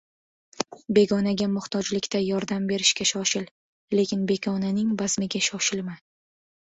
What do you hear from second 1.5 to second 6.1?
muhtojlikda yordam berishga shoshil, lekin begonaning bazmiga shoshilma.